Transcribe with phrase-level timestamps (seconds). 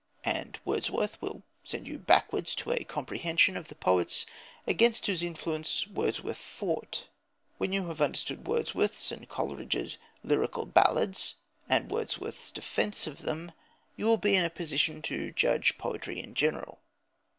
[0.25, 4.25] And Wordsworth will send you backwards to a comprehension of the poets
[4.65, 7.05] against whose influence Wordsworth fought.
[7.59, 11.35] When you have understood Wordsworth's and Coleridge's Lyrical Ballads,
[11.69, 13.51] and Wordsworth's defence of them,
[13.95, 16.79] you will be in a position to judge poetry in general.